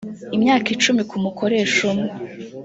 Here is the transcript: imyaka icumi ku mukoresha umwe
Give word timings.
imyaka 0.35 0.67
icumi 0.75 1.01
ku 1.09 1.15
mukoresha 1.23 1.81
umwe 1.91 2.11